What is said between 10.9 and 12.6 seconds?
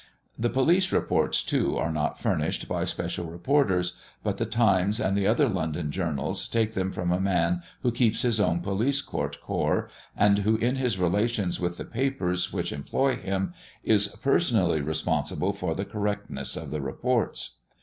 relations with the papers